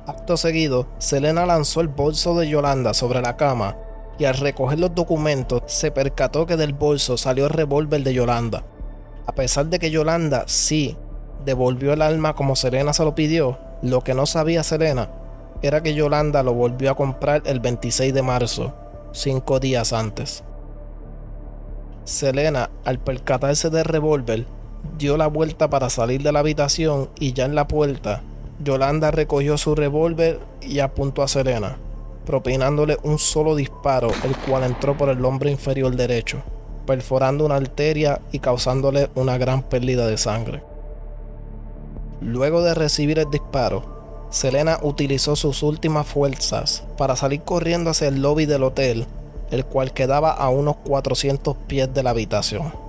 Acto 0.06 0.36
seguido, 0.36 0.86
Selena 0.98 1.46
lanzó 1.46 1.80
el 1.80 1.88
bolso 1.88 2.34
de 2.38 2.48
Yolanda 2.48 2.92
sobre 2.92 3.22
la 3.22 3.36
cama 3.36 3.76
y 4.18 4.26
al 4.26 4.34
recoger 4.34 4.78
los 4.78 4.94
documentos 4.94 5.62
se 5.66 5.90
percató 5.90 6.46
que 6.46 6.56
del 6.56 6.74
bolso 6.74 7.16
salió 7.16 7.44
el 7.44 7.50
revólver 7.50 8.02
de 8.02 8.12
Yolanda. 8.12 8.64
A 9.26 9.34
pesar 9.34 9.66
de 9.66 9.78
que 9.78 9.90
Yolanda 9.90 10.44
sí 10.46 10.96
devolvió 11.44 11.92
el 11.92 12.02
arma 12.02 12.34
como 12.34 12.56
Selena 12.56 12.92
se 12.92 13.04
lo 13.04 13.14
pidió, 13.14 13.58
lo 13.82 14.02
que 14.02 14.14
no 14.14 14.26
sabía 14.26 14.62
Selena 14.62 15.10
era 15.62 15.82
que 15.82 15.94
Yolanda 15.94 16.42
lo 16.42 16.52
volvió 16.52 16.90
a 16.90 16.94
comprar 16.94 17.42
el 17.46 17.60
26 17.60 18.12
de 18.12 18.22
marzo, 18.22 18.74
cinco 19.12 19.60
días 19.60 19.94
antes. 19.94 20.44
Selena, 22.04 22.70
al 22.84 22.98
percatarse 22.98 23.70
del 23.70 23.86
revólver, 23.86 24.46
dio 24.98 25.16
la 25.16 25.26
vuelta 25.26 25.68
para 25.68 25.90
salir 25.90 26.22
de 26.22 26.32
la 26.32 26.40
habitación 26.40 27.08
y 27.18 27.32
ya 27.32 27.44
en 27.44 27.54
la 27.54 27.66
puerta, 27.66 28.22
Yolanda 28.62 29.10
recogió 29.10 29.58
su 29.58 29.74
revólver 29.74 30.40
y 30.62 30.78
apuntó 30.78 31.22
a 31.22 31.28
Serena, 31.28 31.76
propinándole 32.24 32.98
un 33.02 33.18
solo 33.18 33.56
disparo, 33.56 34.08
el 34.24 34.36
cual 34.36 34.64
entró 34.64 34.96
por 34.96 35.08
el 35.08 35.24
hombro 35.24 35.50
inferior 35.50 35.94
derecho, 35.96 36.42
perforando 36.86 37.44
una 37.44 37.56
arteria 37.56 38.20
y 38.32 38.38
causándole 38.38 39.10
una 39.14 39.38
gran 39.38 39.62
pérdida 39.62 40.06
de 40.06 40.16
sangre. 40.16 40.62
Luego 42.20 42.62
de 42.62 42.74
recibir 42.74 43.18
el 43.18 43.30
disparo, 43.30 44.26
Selena 44.30 44.78
utilizó 44.82 45.36
sus 45.36 45.62
últimas 45.62 46.06
fuerzas 46.06 46.84
para 46.96 47.16
salir 47.16 47.42
corriendo 47.42 47.90
hacia 47.90 48.08
el 48.08 48.22
lobby 48.22 48.46
del 48.46 48.62
hotel, 48.62 49.06
el 49.50 49.64
cual 49.64 49.92
quedaba 49.92 50.32
a 50.32 50.48
unos 50.48 50.76
400 50.76 51.56
pies 51.68 51.92
de 51.92 52.02
la 52.02 52.10
habitación. 52.10 52.83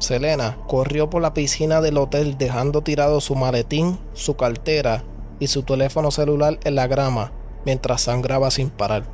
Selena 0.00 0.58
corrió 0.66 1.08
por 1.08 1.22
la 1.22 1.34
piscina 1.34 1.80
del 1.80 1.96
hotel 1.96 2.36
dejando 2.36 2.82
tirado 2.82 3.20
su 3.20 3.34
maletín, 3.34 3.98
su 4.12 4.36
cartera 4.36 5.04
y 5.40 5.46
su 5.46 5.62
teléfono 5.62 6.10
celular 6.10 6.58
en 6.64 6.74
la 6.74 6.86
grama 6.86 7.32
mientras 7.64 8.02
sangraba 8.02 8.50
sin 8.50 8.70
parar. 8.70 9.04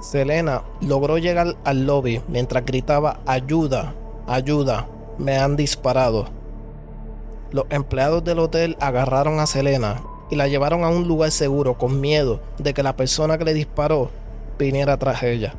Selena 0.00 0.62
logró 0.80 1.18
llegar 1.18 1.56
al 1.64 1.86
lobby 1.86 2.22
mientras 2.28 2.64
gritaba 2.64 3.20
ayuda, 3.26 3.94
ayuda, 4.26 4.86
me 5.18 5.38
han 5.38 5.56
disparado. 5.56 6.26
Los 7.50 7.66
empleados 7.70 8.24
del 8.24 8.38
hotel 8.38 8.76
agarraron 8.80 9.40
a 9.40 9.46
Selena 9.46 10.02
y 10.30 10.36
la 10.36 10.48
llevaron 10.48 10.84
a 10.84 10.88
un 10.88 11.08
lugar 11.08 11.30
seguro 11.30 11.76
con 11.76 12.00
miedo 12.00 12.40
de 12.58 12.72
que 12.72 12.82
la 12.82 12.96
persona 12.96 13.36
que 13.36 13.44
le 13.44 13.54
disparó 13.54 14.10
viniera 14.58 14.96
tras 14.98 15.22
ella. 15.22 15.54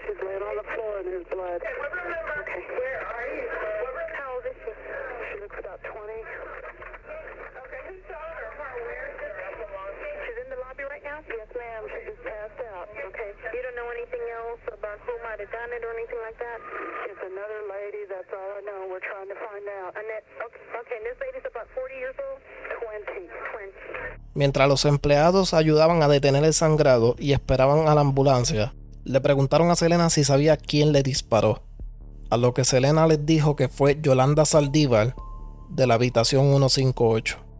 She's 0.00 0.16
laying 0.24 0.40
on 0.40 0.56
the 0.56 0.64
floor 0.72 0.92
and 1.04 1.06
there's 1.12 1.28
blood. 1.28 1.60
Okay. 1.60 2.64
Where 2.80 3.00
are 3.12 3.28
you? 3.28 3.44
How 4.16 4.32
old 4.32 4.44
is 4.48 4.56
she? 4.64 4.72
She 4.72 5.36
looks 5.44 5.58
about 5.60 5.84
20. 5.84 5.92
Okay, 5.92 7.80
who 7.92 7.96
saw 8.08 8.16
her? 8.16 8.48
Where 8.56 9.12
is 9.12 9.20
She's 10.24 10.38
in 10.40 10.48
the 10.48 10.60
lobby 10.64 10.88
right 10.88 11.04
now? 11.04 11.20
Yes, 11.28 11.50
ma'am. 11.52 11.82
She 11.92 12.00
just 12.08 12.24
passed 12.24 12.60
out. 12.72 12.88
Okay. 12.88 13.36
You 13.52 13.60
don't 13.60 13.76
know 13.76 13.90
anything 13.92 14.24
else 14.32 14.64
about 14.72 14.96
who 15.04 15.12
might 15.28 15.44
have 15.44 15.52
done 15.52 15.70
it 15.76 15.84
or 15.84 15.92
anything 15.92 16.20
like 16.24 16.40
that? 16.40 16.58
It's 17.12 17.20
another 17.28 17.60
lady. 17.68 18.08
That's 18.08 18.32
all 18.32 18.50
I 18.56 18.60
know. 18.64 18.80
We're 18.88 19.04
trying 19.04 19.28
to 19.28 19.36
find 19.44 19.64
out. 19.84 19.92
Annette, 19.92 20.24
okay, 20.40 20.62
okay. 20.72 20.96
And 20.96 21.04
this 21.04 21.20
lady's 21.20 21.44
about 21.44 21.68
40 21.76 22.00
years 22.00 22.16
old? 22.16 22.40
20. 22.80 23.28
20. 23.28 24.32
Mientras 24.32 24.68
los 24.68 24.88
empleados 24.88 25.52
ayudaban 25.52 26.00
a 26.02 26.08
detener 26.08 26.44
el 26.48 26.56
sangrado 26.56 27.14
y 27.18 27.36
esperaban 27.36 27.88
a 27.88 27.94
la 27.94 28.00
ambulancia, 28.00 28.72
le 29.04 29.20
preguntaron 29.20 29.70
a 29.70 29.76
Selena 29.76 30.10
si 30.10 30.24
sabía 30.24 30.56
quién 30.56 30.92
le 30.92 31.02
disparó, 31.02 31.62
a 32.30 32.36
lo 32.36 32.54
que 32.54 32.64
Selena 32.64 33.06
les 33.06 33.24
dijo 33.26 33.56
que 33.56 33.68
fue 33.68 33.98
Yolanda 34.00 34.44
Saldívar 34.44 35.16
de 35.70 35.86
la 35.86 35.94
habitación 35.94 36.46
158. 36.46 37.51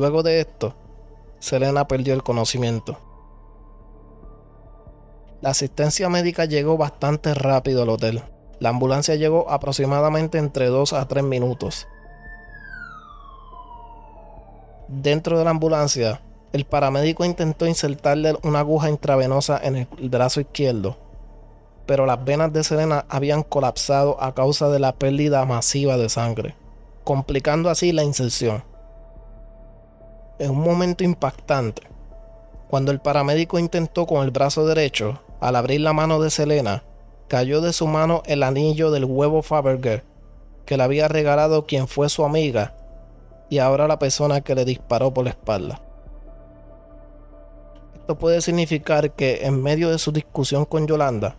Luego 0.00 0.22
de 0.22 0.40
esto, 0.40 0.72
Selena 1.40 1.86
perdió 1.86 2.14
el 2.14 2.22
conocimiento. 2.22 2.96
La 5.42 5.50
asistencia 5.50 6.08
médica 6.08 6.46
llegó 6.46 6.78
bastante 6.78 7.34
rápido 7.34 7.82
al 7.82 7.90
hotel. 7.90 8.22
La 8.60 8.70
ambulancia 8.70 9.16
llegó 9.16 9.50
aproximadamente 9.50 10.38
entre 10.38 10.68
2 10.68 10.94
a 10.94 11.06
3 11.06 11.22
minutos. 11.22 11.86
Dentro 14.88 15.38
de 15.38 15.44
la 15.44 15.50
ambulancia, 15.50 16.22
el 16.54 16.64
paramédico 16.64 17.26
intentó 17.26 17.66
insertarle 17.66 18.38
una 18.42 18.60
aguja 18.60 18.88
intravenosa 18.88 19.60
en 19.62 19.76
el 19.76 20.08
brazo 20.08 20.40
izquierdo, 20.40 20.96
pero 21.84 22.06
las 22.06 22.24
venas 22.24 22.54
de 22.54 22.64
Selena 22.64 23.04
habían 23.10 23.42
colapsado 23.42 24.16
a 24.22 24.34
causa 24.34 24.70
de 24.70 24.78
la 24.78 24.94
pérdida 24.94 25.44
masiva 25.44 25.98
de 25.98 26.08
sangre, 26.08 26.54
complicando 27.04 27.68
así 27.68 27.92
la 27.92 28.02
inserción. 28.02 28.69
En 30.40 30.52
un 30.52 30.62
momento 30.62 31.04
impactante, 31.04 31.82
cuando 32.70 32.92
el 32.92 32.98
paramédico 32.98 33.58
intentó 33.58 34.06
con 34.06 34.24
el 34.24 34.30
brazo 34.30 34.64
derecho, 34.64 35.20
al 35.38 35.54
abrir 35.54 35.82
la 35.82 35.92
mano 35.92 36.18
de 36.18 36.30
Selena, 36.30 36.82
cayó 37.28 37.60
de 37.60 37.74
su 37.74 37.86
mano 37.86 38.22
el 38.24 38.42
anillo 38.42 38.90
del 38.90 39.04
huevo 39.04 39.42
Faberger 39.42 40.02
que 40.64 40.78
le 40.78 40.82
había 40.82 41.08
regalado 41.08 41.66
quien 41.66 41.86
fue 41.88 42.08
su 42.08 42.24
amiga 42.24 42.74
y 43.50 43.58
ahora 43.58 43.86
la 43.86 43.98
persona 43.98 44.40
que 44.40 44.54
le 44.54 44.64
disparó 44.64 45.12
por 45.12 45.24
la 45.24 45.30
espalda. 45.32 45.82
Esto 47.96 48.16
puede 48.16 48.40
significar 48.40 49.12
que 49.12 49.44
en 49.44 49.62
medio 49.62 49.90
de 49.90 49.98
su 49.98 50.10
discusión 50.10 50.64
con 50.64 50.86
Yolanda, 50.86 51.36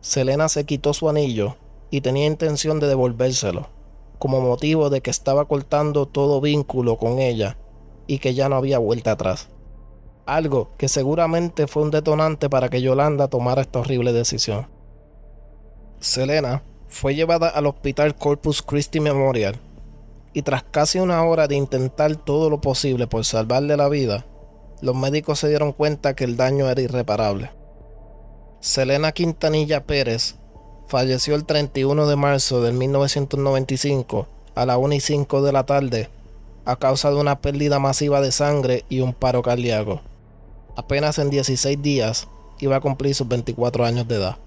Selena 0.00 0.48
se 0.48 0.64
quitó 0.64 0.92
su 0.92 1.08
anillo 1.08 1.54
y 1.88 2.00
tenía 2.00 2.26
intención 2.26 2.80
de 2.80 2.88
devolvérselo, 2.88 3.68
como 4.18 4.40
motivo 4.40 4.90
de 4.90 5.02
que 5.02 5.10
estaba 5.10 5.44
cortando 5.44 6.06
todo 6.06 6.40
vínculo 6.40 6.96
con 6.96 7.20
ella 7.20 7.58
y 8.06 8.18
que 8.18 8.34
ya 8.34 8.48
no 8.48 8.56
había 8.56 8.78
vuelta 8.78 9.12
atrás. 9.12 9.48
Algo 10.26 10.70
que 10.78 10.88
seguramente 10.88 11.66
fue 11.66 11.82
un 11.82 11.90
detonante 11.90 12.48
para 12.48 12.68
que 12.68 12.80
Yolanda 12.80 13.28
tomara 13.28 13.62
esta 13.62 13.80
horrible 13.80 14.12
decisión. 14.12 14.68
Selena 16.00 16.62
fue 16.88 17.14
llevada 17.14 17.48
al 17.48 17.66
hospital 17.66 18.14
Corpus 18.14 18.62
Christi 18.62 19.00
Memorial 19.00 19.56
y 20.32 20.42
tras 20.42 20.64
casi 20.64 20.98
una 20.98 21.22
hora 21.24 21.46
de 21.46 21.56
intentar 21.56 22.16
todo 22.16 22.50
lo 22.50 22.60
posible 22.60 23.06
por 23.06 23.24
salvarle 23.24 23.76
la 23.76 23.88
vida, 23.88 24.26
los 24.80 24.96
médicos 24.96 25.38
se 25.38 25.48
dieron 25.48 25.72
cuenta 25.72 26.14
que 26.14 26.24
el 26.24 26.36
daño 26.36 26.68
era 26.68 26.80
irreparable. 26.80 27.50
Selena 28.60 29.12
Quintanilla 29.12 29.84
Pérez 29.84 30.36
falleció 30.88 31.34
el 31.36 31.44
31 31.44 32.06
de 32.06 32.16
marzo 32.16 32.62
de 32.62 32.72
1995 32.72 34.26
a 34.54 34.66
las 34.66 34.76
1 34.76 34.94
y 34.94 35.00
5 35.00 35.42
de 35.42 35.52
la 35.52 35.66
tarde 35.66 36.08
a 36.64 36.76
causa 36.76 37.10
de 37.10 37.16
una 37.16 37.40
pérdida 37.40 37.78
masiva 37.78 38.20
de 38.20 38.32
sangre 38.32 38.84
y 38.88 39.00
un 39.00 39.12
paro 39.12 39.42
cardíaco. 39.42 40.00
Apenas 40.76 41.18
en 41.18 41.30
16 41.30 41.80
días 41.82 42.28
iba 42.60 42.76
a 42.76 42.80
cumplir 42.80 43.14
sus 43.14 43.28
24 43.28 43.84
años 43.84 44.08
de 44.08 44.16
edad. 44.16 44.38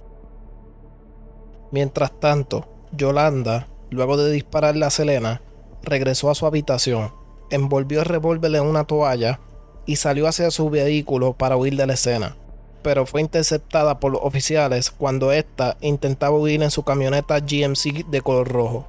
Mientras 1.72 2.12
tanto, 2.20 2.66
Yolanda, 2.92 3.68
luego 3.90 4.18
de 4.18 4.32
dispararle 4.32 4.86
a 4.86 4.90
Selena, 4.90 5.42
regresó 5.84 6.30
a 6.30 6.36
su 6.36 6.46
habitación, 6.46 7.12
envolvió 7.50 8.00
el 8.00 8.06
revólver 8.06 8.56
en 8.56 8.64
una 8.64 8.86
toalla 8.86 9.40
y 9.86 9.98
salió 9.98 10.28
hacia 10.28 10.52
su 10.52 10.70
vehículo 10.70 11.34
para 11.34 11.58
huir 11.58 11.76
de 11.76 11.88
la 11.88 11.94
escena, 11.94 12.36
pero 12.84 13.06
fue 13.06 13.22
interceptada 13.22 14.00
por 14.00 14.12
los 14.12 14.22
oficiales 14.24 14.92
cuando 14.92 15.32
ésta 15.32 15.78
intentaba 15.82 16.38
huir 16.38 16.64
en 16.64 16.72
su 16.72 16.84
camioneta 16.84 17.40
GMC 17.40 18.06
de 18.08 18.22
color 18.22 18.50
rojo. 18.50 18.88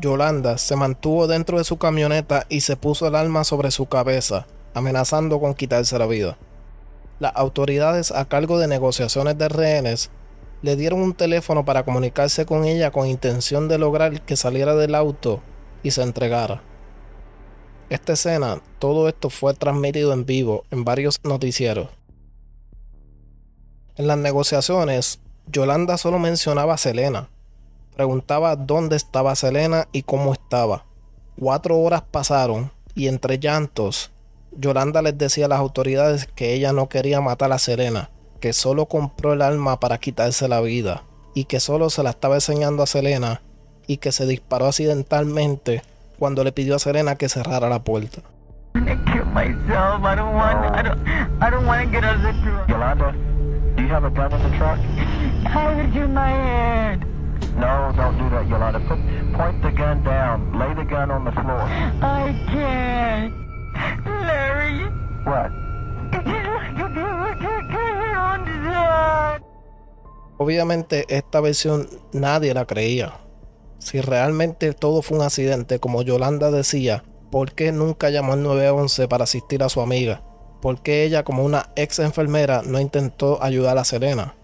Yolanda 0.00 0.58
se 0.58 0.76
mantuvo 0.76 1.26
dentro 1.26 1.58
de 1.58 1.64
su 1.64 1.78
camioneta 1.78 2.46
y 2.48 2.60
se 2.60 2.76
puso 2.76 3.06
el 3.06 3.14
arma 3.14 3.44
sobre 3.44 3.70
su 3.70 3.86
cabeza, 3.86 4.46
amenazando 4.74 5.40
con 5.40 5.54
quitarse 5.54 5.98
la 5.98 6.06
vida. 6.06 6.36
Las 7.20 7.36
autoridades 7.36 8.10
a 8.10 8.24
cargo 8.24 8.58
de 8.58 8.66
negociaciones 8.66 9.38
de 9.38 9.48
rehenes 9.48 10.10
le 10.62 10.76
dieron 10.76 11.00
un 11.00 11.14
teléfono 11.14 11.64
para 11.64 11.84
comunicarse 11.84 12.46
con 12.46 12.64
ella 12.64 12.90
con 12.90 13.06
intención 13.06 13.68
de 13.68 13.78
lograr 13.78 14.22
que 14.22 14.36
saliera 14.36 14.74
del 14.74 14.94
auto 14.94 15.40
y 15.82 15.92
se 15.92 16.02
entregara. 16.02 16.62
Esta 17.90 18.14
escena, 18.14 18.60
todo 18.78 19.08
esto 19.08 19.30
fue 19.30 19.54
transmitido 19.54 20.12
en 20.12 20.26
vivo 20.26 20.64
en 20.70 20.84
varios 20.84 21.20
noticieros. 21.22 21.88
En 23.96 24.08
las 24.08 24.18
negociaciones, 24.18 25.20
Yolanda 25.46 25.98
solo 25.98 26.18
mencionaba 26.18 26.74
a 26.74 26.78
Selena. 26.78 27.28
Preguntaba 27.96 28.56
dónde 28.56 28.96
estaba 28.96 29.36
Selena 29.36 29.86
y 29.92 30.02
cómo 30.02 30.32
estaba. 30.32 30.84
Cuatro 31.38 31.78
horas 31.78 32.02
pasaron 32.10 32.72
y 32.94 33.08
entre 33.08 33.38
llantos, 33.38 34.10
Yolanda 34.56 35.02
les 35.02 35.16
decía 35.16 35.46
a 35.46 35.48
las 35.48 35.58
autoridades 35.58 36.26
que 36.26 36.54
ella 36.54 36.72
no 36.72 36.88
quería 36.88 37.20
matar 37.20 37.52
a 37.52 37.58
Selena, 37.58 38.10
que 38.40 38.52
solo 38.52 38.86
compró 38.86 39.32
el 39.32 39.42
arma 39.42 39.80
para 39.80 39.98
quitarse 39.98 40.48
la 40.48 40.60
vida 40.60 41.02
y 41.34 41.44
que 41.44 41.60
solo 41.60 41.90
se 41.90 42.02
la 42.02 42.10
estaba 42.10 42.36
enseñando 42.36 42.82
a 42.82 42.86
Selena 42.86 43.42
y 43.86 43.98
que 43.98 44.12
se 44.12 44.26
disparó 44.26 44.66
accidentalmente 44.66 45.82
cuando 46.18 46.44
le 46.44 46.52
pidió 46.52 46.76
a 46.76 46.78
Selena 46.78 47.16
que 47.16 47.28
cerrara 47.28 47.68
la 47.68 47.82
puerta. 47.82 48.22
Yolanda, 52.68 53.12
do 53.76 53.82
you 53.82 53.88
have 53.88 54.04
a 54.04 54.10
gun 54.10 54.32
in 54.32 54.50
the 54.50 54.56
truck? 54.56 54.78
I 55.46 55.74
would 55.74 55.92
do 55.92 56.08
my 56.08 56.30
head. 56.30 57.13
No, 57.56 57.92
don't 57.96 58.18
do 58.18 58.28
that, 58.30 58.48
Yolanda. 58.48 58.80
Put, 58.80 58.98
point 59.32 59.62
the 59.62 59.70
gun 59.70 60.02
down. 60.02 60.58
Lay 60.58 60.74
the 60.74 60.84
gun 60.84 61.10
on 61.10 61.24
the 61.24 61.32
floor. 61.32 61.62
I 62.02 62.34
can't. 62.50 63.32
Larry. 64.06 64.90
What? 65.24 65.64
Obviamente 70.36 71.04
esta 71.08 71.40
versión 71.40 71.88
nadie 72.12 72.54
la 72.54 72.66
creía. 72.66 73.14
Si 73.78 74.00
realmente 74.00 74.72
todo 74.72 75.02
fue 75.02 75.18
un 75.18 75.24
accidente, 75.24 75.78
como 75.78 76.02
Yolanda 76.02 76.50
decía, 76.50 77.04
¿por 77.30 77.52
qué 77.52 77.70
nunca 77.70 78.10
llamó 78.10 78.32
al 78.32 78.42
911 78.42 79.08
para 79.08 79.24
asistir 79.24 79.62
a 79.62 79.68
su 79.68 79.80
amiga? 79.80 80.22
¿Por 80.60 80.82
qué 80.82 81.04
ella 81.04 81.22
como 81.22 81.44
una 81.44 81.70
ex 81.76 81.98
enfermera 81.98 82.62
no 82.64 82.80
intentó 82.80 83.42
ayudar 83.42 83.78
a 83.78 83.84
Selena? 83.84 84.34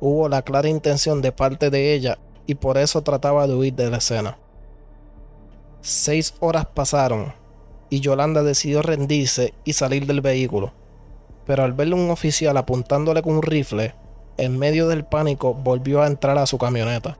Hubo 0.00 0.28
la 0.28 0.42
clara 0.42 0.68
intención 0.68 1.20
de 1.22 1.32
parte 1.32 1.70
de 1.70 1.94
ella 1.94 2.18
y 2.48 2.56
por 2.56 2.78
eso 2.78 3.02
trataba 3.02 3.46
de 3.46 3.54
huir 3.54 3.74
de 3.74 3.90
la 3.90 3.98
escena. 3.98 4.38
Seis 5.82 6.34
horas 6.40 6.66
pasaron 6.66 7.34
y 7.90 8.00
Yolanda 8.00 8.42
decidió 8.42 8.82
rendirse 8.82 9.54
y 9.64 9.74
salir 9.74 10.06
del 10.06 10.22
vehículo. 10.22 10.72
Pero 11.46 11.62
al 11.62 11.74
verle 11.74 11.94
un 11.94 12.10
oficial 12.10 12.56
apuntándole 12.56 13.22
con 13.22 13.34
un 13.34 13.42
rifle, 13.42 13.94
en 14.38 14.58
medio 14.58 14.88
del 14.88 15.04
pánico 15.04 15.54
volvió 15.54 16.02
a 16.02 16.06
entrar 16.06 16.38
a 16.38 16.46
su 16.46 16.58
camioneta. 16.58 17.18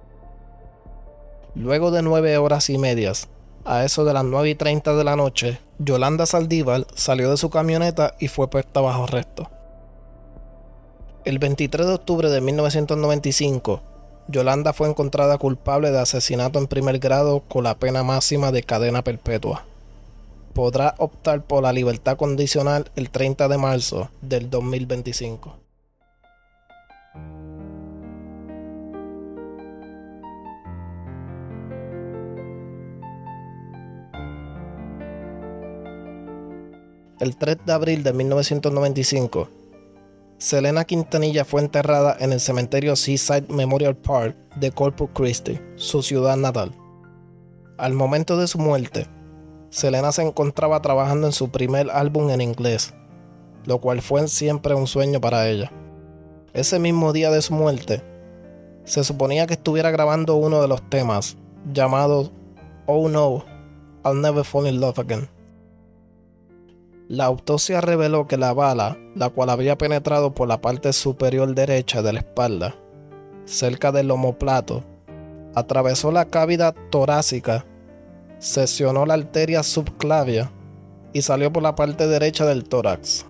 Luego 1.54 1.90
de 1.90 2.02
nueve 2.02 2.36
horas 2.38 2.70
y 2.70 2.78
medias, 2.78 3.28
a 3.66 3.84
eso 3.84 4.06
de 4.06 4.14
las 4.14 4.24
9 4.24 4.48
y 4.48 4.54
30 4.54 4.94
de 4.94 5.04
la 5.04 5.14
noche, 5.14 5.60
Yolanda 5.78 6.24
Saldívar 6.24 6.86
salió 6.94 7.30
de 7.30 7.36
su 7.36 7.50
camioneta 7.50 8.14
y 8.18 8.28
fue 8.28 8.48
puesta 8.48 8.80
bajo 8.80 9.04
arresto. 9.04 9.50
El 11.26 11.38
23 11.38 11.86
de 11.86 11.92
octubre 11.92 12.30
de 12.30 12.40
1995, 12.40 13.82
Yolanda 14.30 14.74
fue 14.74 14.90
encontrada 14.90 15.38
culpable 15.38 15.90
de 15.90 15.98
asesinato 15.98 16.58
en 16.58 16.66
primer 16.66 16.98
grado 16.98 17.40
con 17.48 17.64
la 17.64 17.78
pena 17.78 18.02
máxima 18.02 18.52
de 18.52 18.62
cadena 18.62 19.02
perpetua. 19.02 19.64
Podrá 20.52 20.94
optar 20.98 21.42
por 21.44 21.62
la 21.62 21.72
libertad 21.72 22.18
condicional 22.18 22.90
el 22.94 23.08
30 23.08 23.48
de 23.48 23.56
marzo 23.56 24.10
del 24.20 24.50
2025. 24.50 25.56
El 37.18 37.36
3 37.36 37.56
de 37.64 37.72
abril 37.72 38.02
de 38.02 38.12
1995, 38.12 39.48
Selena 40.38 40.84
Quintanilla 40.84 41.44
fue 41.44 41.60
enterrada 41.60 42.16
en 42.20 42.32
el 42.32 42.38
cementerio 42.38 42.94
Seaside 42.94 43.52
Memorial 43.52 43.96
Park 43.96 44.36
de 44.54 44.70
Corpus 44.70 45.10
Christi, 45.12 45.58
su 45.74 46.00
ciudad 46.00 46.36
natal. 46.36 46.72
Al 47.76 47.92
momento 47.92 48.36
de 48.36 48.46
su 48.46 48.58
muerte, 48.58 49.08
Selena 49.70 50.12
se 50.12 50.22
encontraba 50.22 50.80
trabajando 50.80 51.26
en 51.26 51.32
su 51.32 51.50
primer 51.50 51.90
álbum 51.90 52.30
en 52.30 52.40
inglés, 52.40 52.94
lo 53.64 53.80
cual 53.80 54.00
fue 54.00 54.28
siempre 54.28 54.74
un 54.74 54.86
sueño 54.86 55.20
para 55.20 55.48
ella. 55.48 55.72
Ese 56.52 56.78
mismo 56.78 57.12
día 57.12 57.32
de 57.32 57.42
su 57.42 57.52
muerte, 57.52 58.04
se 58.84 59.02
suponía 59.02 59.48
que 59.48 59.54
estuviera 59.54 59.90
grabando 59.90 60.36
uno 60.36 60.62
de 60.62 60.68
los 60.68 60.88
temas, 60.88 61.36
llamado 61.72 62.30
Oh 62.86 63.08
No, 63.08 63.44
I'll 64.04 64.20
Never 64.20 64.44
Fall 64.44 64.68
in 64.68 64.80
Love 64.80 65.00
Again. 65.00 65.28
La 67.08 67.24
autopsia 67.24 67.80
reveló 67.80 68.26
que 68.26 68.36
la 68.36 68.52
bala, 68.52 68.98
la 69.14 69.30
cual 69.30 69.48
había 69.48 69.78
penetrado 69.78 70.34
por 70.34 70.46
la 70.46 70.60
parte 70.60 70.92
superior 70.92 71.54
derecha 71.54 72.02
de 72.02 72.12
la 72.12 72.18
espalda, 72.18 72.74
cerca 73.46 73.92
del 73.92 74.10
omoplato, 74.10 74.84
atravesó 75.54 76.12
la 76.12 76.26
cavidad 76.26 76.74
torácica, 76.90 77.64
sesionó 78.38 79.06
la 79.06 79.14
arteria 79.14 79.62
subclavia 79.62 80.52
y 81.14 81.22
salió 81.22 81.50
por 81.50 81.62
la 81.62 81.74
parte 81.74 82.06
derecha 82.06 82.44
del 82.44 82.64
tórax. 82.64 83.24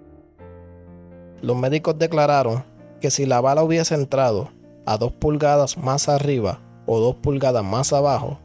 Los 1.40 1.56
médicos 1.56 1.96
declararon 2.00 2.64
que 3.00 3.12
si 3.12 3.26
la 3.26 3.40
bala 3.40 3.62
hubiese 3.62 3.94
entrado 3.94 4.50
a 4.86 4.98
dos 4.98 5.12
pulgadas 5.12 5.78
más 5.78 6.08
arriba 6.08 6.60
o 6.84 6.98
dos 6.98 7.14
pulgadas 7.14 7.64
más 7.64 7.92
abajo, 7.92 8.40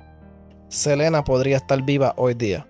Selena 0.68 1.24
podría 1.24 1.58
estar 1.58 1.82
viva 1.82 2.14
hoy 2.18 2.36
día. 2.36 2.68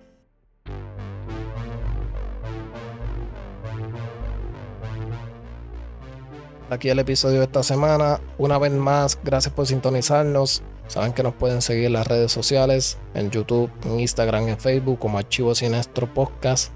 Aquí 6.70 6.88
el 6.88 6.98
episodio 6.98 7.38
de 7.38 7.44
esta 7.44 7.62
semana. 7.62 8.20
Una 8.38 8.58
vez 8.58 8.72
más, 8.72 9.18
gracias 9.22 9.52
por 9.52 9.66
sintonizarnos. 9.66 10.62
Saben 10.86 11.12
que 11.12 11.22
nos 11.22 11.34
pueden 11.34 11.62
seguir 11.62 11.86
en 11.86 11.92
las 11.94 12.06
redes 12.06 12.32
sociales, 12.32 12.98
en 13.14 13.30
YouTube, 13.30 13.70
en 13.84 14.00
Instagram, 14.00 14.48
en 14.48 14.58
Facebook 14.58 14.98
como 14.98 15.18
Archivo 15.18 15.54
Sinestro 15.54 16.12
Podcast. 16.12 16.72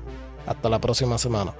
Hasta 0.47 0.69
la 0.69 0.81
próxima 0.81 1.19
semana. 1.19 1.55